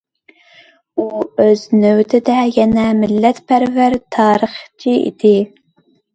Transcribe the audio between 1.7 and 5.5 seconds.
نۆۋىتىدە يەنە مىللەتپەرۋەر تارىخچى ئىدى.